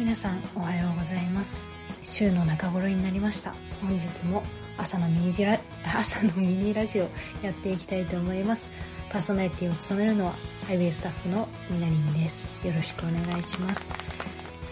[0.00, 1.68] 皆さんおはようございます。
[2.04, 3.54] 週の中頃になりました。
[3.82, 4.42] 本日も
[4.78, 5.60] 朝のミニラ
[5.94, 7.08] 朝のミニラジオ
[7.42, 8.70] やっていきたいと思います。
[9.10, 10.34] パーソナリティを務めるのは
[10.66, 12.46] ハイウェイスタッフのみなりんです。
[12.64, 13.92] よろしくお願いします。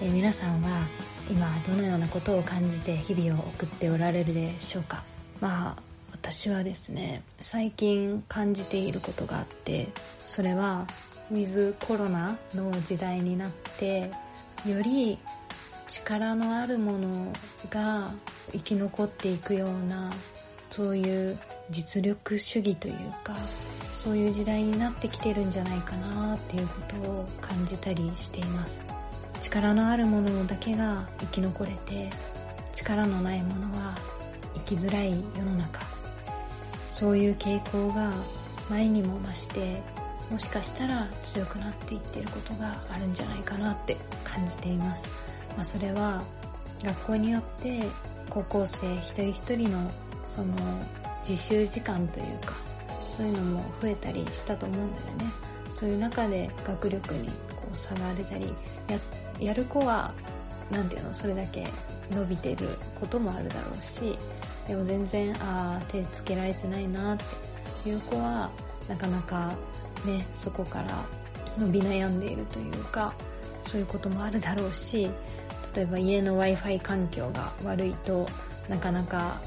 [0.00, 0.86] え皆さんは
[1.30, 5.04] 今どのようなことを感じて日々を送っておられるでしょうか。
[5.42, 9.88] まあ私はですね最近感じていることがあって
[10.26, 10.86] それは
[11.30, 14.10] ウィズコロナの時代になって
[14.66, 15.18] より
[15.86, 17.32] 力のあるもの
[17.70, 18.10] が
[18.52, 20.12] 生き残っていくような
[20.70, 21.38] そういう
[21.70, 22.94] 実力主義という
[23.24, 23.34] か
[23.92, 28.80] そういう時代になってきてるんじゃないかなっていうことを感じたりしています。
[29.40, 32.10] 力のあるものだけが生き残れて
[32.72, 33.96] 力のないものは
[34.54, 35.80] 生きづらい世の中。
[36.90, 38.12] そういう傾向が
[38.68, 39.80] 前にも増して
[40.30, 45.04] もしかしたら強くなっていってることがあるんじゃないかなって感じています。
[45.56, 46.22] まあ、それは
[46.84, 47.82] 学校によって
[48.30, 49.90] 高校生一人一人の
[50.26, 50.54] その
[51.26, 52.54] 自習時間というか
[53.16, 55.48] そういうのも増えたりしたと思うんだよね。
[55.70, 58.54] そういう中で学力にこう差が出たり
[59.40, 60.12] やる子は
[60.70, 61.66] なんていうのそれだけ
[62.10, 62.68] 伸びてる
[63.00, 64.18] こともあるだろうし
[64.66, 67.18] でも全然ああ手つけられてないなっ
[67.82, 68.50] ていう子は
[68.88, 69.52] なかなか
[70.04, 71.04] ね、そこから
[71.58, 73.12] 伸び悩んでいるというか、
[73.66, 75.10] そういうこともあるだろうし、
[75.74, 78.26] 例えば家の Wi-Fi 環境が悪いと
[78.68, 79.40] なかなか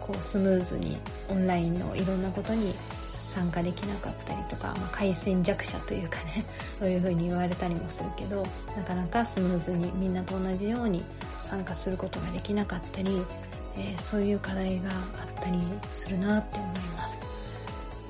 [0.00, 2.74] こうスムーズにオンラインのいろんなことに
[3.18, 6.44] 参加できなかったりとか、まあ、回線弱者というかね、
[6.78, 8.44] そういう風に言われたりもするけど、
[8.76, 11.04] なかなかスムーズにみんなと同じように
[11.48, 13.22] 参加することができなかったり、
[13.76, 15.60] えー、そういう課題があったり
[15.94, 16.99] するなって思います。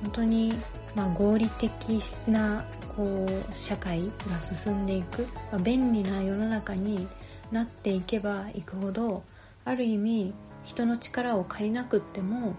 [0.01, 0.53] 本当に
[0.95, 2.63] まあ、合理的な
[2.95, 7.07] こう社会が進んでいく、まあ、便利な世の中に
[7.51, 9.23] なっていけばいくほど
[9.63, 12.55] ある意味人の力を借りなくっても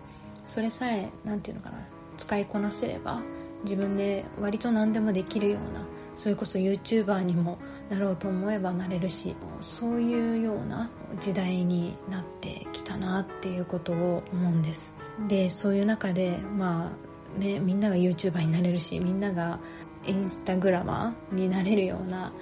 [0.46, 1.82] それさえ何て言うのかな
[2.16, 3.20] 使いこなせれば
[3.64, 5.84] 自分で割と何でもできるような
[6.16, 7.58] それこそ YouTuber にも
[7.90, 14.92] なろうと思えばなれるしそういうような時代になってきたなっていうことを思うんです。
[15.28, 19.58] でそういう中でまあね、みんなが YouTuber になれるしみんなが
[20.04, 22.32] インスタグラマーになれるような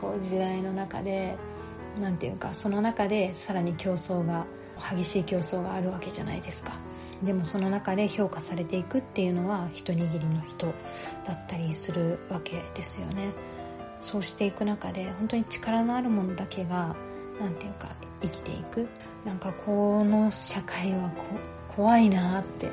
[0.00, 1.36] こう時代の中で
[2.00, 4.46] 何て言うかその中でさらに競争が
[4.94, 6.72] 激しい競争があるわけじゃないですか。
[7.22, 10.66] でもその中で評価されていくっていうのは一握りの人
[11.26, 13.30] だったりするわけですよね。
[14.02, 16.94] そうしていく中で本当に力のあるものだけが
[17.40, 17.88] 何て言うか
[18.20, 18.86] 生きていく。
[19.24, 21.10] なんかこの社会は
[21.74, 22.68] 怖いなって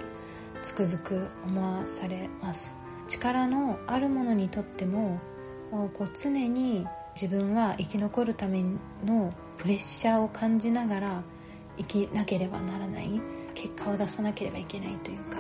[0.64, 2.76] つくづく思わされます。
[3.08, 5.20] 力のあるものにとっても
[5.94, 8.64] こう常に自分は生き残るため
[9.06, 11.24] のプレッシャーを感じながら
[11.78, 13.22] 生きなければならない
[13.54, 15.38] 結果を出さなければいけないというか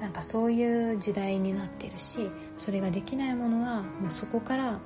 [0.00, 4.78] なんかそういう時代になってるしそれができないものはもうそこから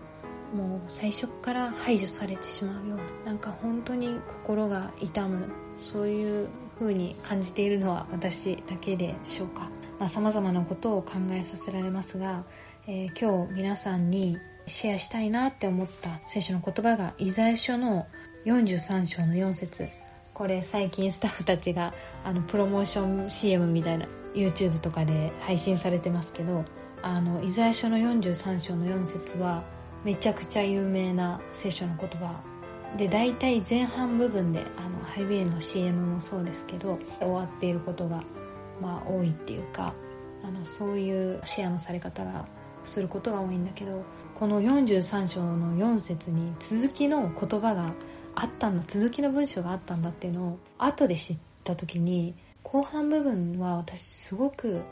[0.54, 5.48] もう最初から排除されてしまうようななんか本当に心が痛む
[5.78, 6.48] そういう
[6.80, 9.68] 風に感じているのは私だけでしょうか、
[9.98, 12.44] まあ、様々なことを考えさせられますが、
[12.88, 18.06] えー、今日皆さんにシェアしたいなって思った聖書の言葉がイザヤ書の
[18.46, 19.88] 43章の4節。
[20.32, 21.92] これ最近スタッフたちが
[22.24, 26.64] あのプロモーション CM みたいな YouTube とかで配信されてますけど
[27.02, 29.62] あのイザヤ書の43章の4節は
[30.02, 32.40] めちゃくちゃ有名な聖書の言葉
[32.96, 38.22] で大体前半部分であのハイウェイの CM もそうですけど終わっていることが
[38.80, 39.94] まあ多いっていうか
[40.42, 42.46] あのそういうシェアのされ方が
[42.84, 44.02] することが多いんだけど
[44.34, 47.92] この43章の4節に続きの言葉が
[48.34, 54.82] あったんだ続きの文章があったんだっていうのを後で知った時に後半部分は私すごく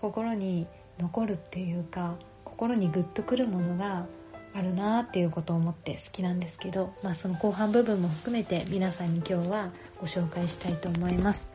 [0.00, 0.66] 心に
[0.98, 4.06] 残るっていうか心にグッとくるものが
[4.54, 9.70] あるなっていうことを思って好きなんですけど、まあ、その後半部分も含めて皆さんに今日は
[10.00, 11.50] ご紹介したいと思います。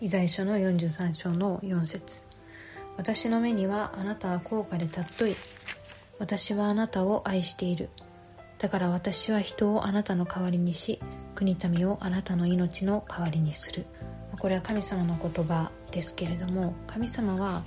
[0.00, 2.24] 遺罪書の43章の4節。
[2.96, 5.36] 私の目にはあなたは高価で尊い。
[6.18, 7.90] 私はあなたを愛している。
[8.58, 11.00] だから私は人をあなたの代わりにし
[11.34, 13.86] 国民をあなたの命の代わりにする。
[14.38, 17.62] これは神様の言葉ですけれども神様は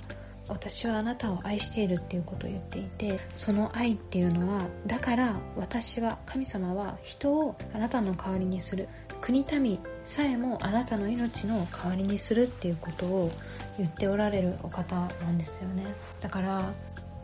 [0.50, 8.88] 私はあなたを愛しているっていうことを言っていてその愛っていうのはだから私は神様は人をあなたの代わりにする。
[9.20, 13.30] 国民さえもあなたの命の代わりにするっていうことを
[13.76, 15.94] 言っておられるお方なんですよね。
[16.20, 16.72] だから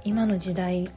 [0.04, 0.88] 今の時代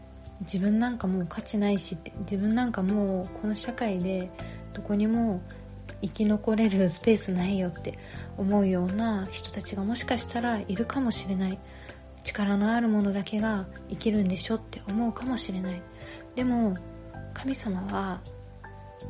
[0.42, 4.30] 自分なんかもう価値ないしって自分なんかもうこの社会で
[4.74, 5.42] どこにも
[6.02, 7.98] 生き残れる スペースないよって
[8.38, 11.58] 思うような人たちがもしかしたらいるかもしれない。
[12.30, 15.82] 力のあるものだけが生きるんでしょって思うかもしれない。
[16.36, 16.76] でも
[17.34, 18.22] 神様は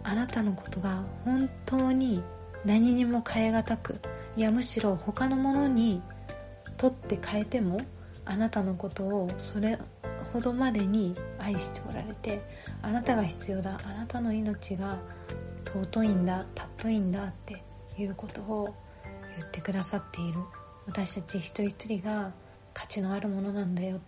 [0.04, 2.24] あなたのことが本当に
[2.66, 4.00] 何にも変え難く
[4.36, 6.02] いやむしろ他のものに
[6.78, 7.82] 取って変えても
[8.26, 9.78] あなたのことをそれ
[10.32, 12.42] ほどまでに愛しておられて
[12.82, 14.98] あなたが必要だあなたの命が
[15.66, 17.64] 尊いんだ尊いんだって
[17.98, 18.76] いうことを
[19.38, 20.40] 言ってくださっている。
[20.86, 22.32] 私たち一人一人が
[22.80, 24.00] 価値のあるものなんだよ。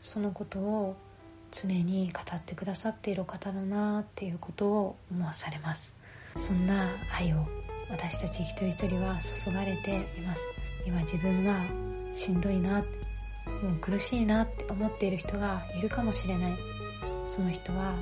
[0.00, 0.96] そのことを
[1.50, 5.92] 常に語ってくださっている方だなっていうことを思わされます。
[6.36, 7.44] そんな愛を
[7.90, 10.42] 私たち一人一人は注がれています。
[10.86, 11.66] 今自分は
[12.14, 12.84] しんどいなも
[13.76, 16.56] う苦しいなって思っている人がいるかもしれない。
[17.26, 17.96] その人は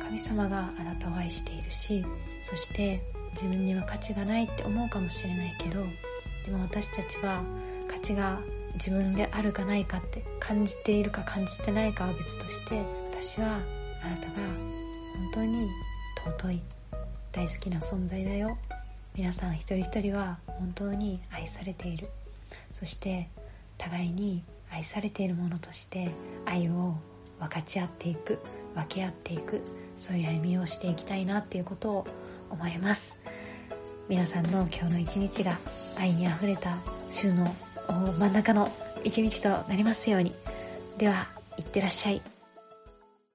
[0.00, 2.02] 神様があなたを愛しているし
[2.40, 3.02] そして
[3.34, 5.82] 自分には価値がないって思うかもしれないけど
[6.46, 7.42] でも私たちは
[7.86, 8.40] 価値が
[8.78, 13.60] 自分であるかないかって感じているか感じてないかは別として私は
[14.02, 14.32] あなたが
[15.14, 15.68] 本当に
[16.24, 16.62] 尊い
[17.32, 18.56] 大好きな存在だよ。
[19.14, 22.08] 皆さん一人一人は本当に愛されている。
[22.72, 23.28] そして
[23.76, 26.10] 互いに愛されているものとして
[26.44, 26.94] 愛を
[27.40, 28.38] 分かち合っていく
[28.74, 29.62] 分け合っていく
[29.96, 32.06] そういう歩みをしていきたいなっていうことを
[32.50, 33.14] 思います。
[34.08, 35.58] 皆さんの今日の一日が
[35.98, 36.78] 愛にあふれた
[37.12, 37.44] 週の
[37.88, 38.70] 真ん中の
[39.04, 40.32] 一日となりますように。
[40.98, 41.26] では
[41.56, 42.22] いってらっしゃい。